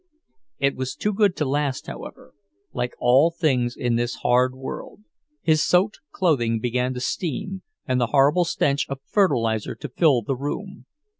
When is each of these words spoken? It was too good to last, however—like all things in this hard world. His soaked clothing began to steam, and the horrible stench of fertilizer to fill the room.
It 0.57 0.75
was 0.75 0.95
too 0.95 1.13
good 1.13 1.35
to 1.35 1.45
last, 1.45 1.85
however—like 1.85 2.95
all 2.97 3.29
things 3.29 3.77
in 3.77 3.97
this 3.97 4.15
hard 4.23 4.55
world. 4.55 5.01
His 5.43 5.61
soaked 5.61 5.99
clothing 6.11 6.59
began 6.59 6.95
to 6.95 6.99
steam, 6.99 7.61
and 7.87 8.01
the 8.01 8.07
horrible 8.07 8.45
stench 8.45 8.87
of 8.89 8.97
fertilizer 9.05 9.75
to 9.75 9.87
fill 9.89 10.23
the 10.23 10.35
room. 10.35 10.87